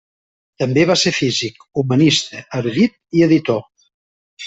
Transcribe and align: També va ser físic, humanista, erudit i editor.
També 0.63 0.85
va 0.91 0.95
ser 1.01 1.13
físic, 1.17 1.61
humanista, 1.83 2.43
erudit 2.63 2.99
i 3.21 3.27
editor. 3.31 3.67